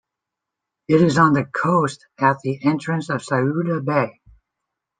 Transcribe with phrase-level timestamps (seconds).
[0.87, 4.19] It is on the coast at the entrance of Souda Bay.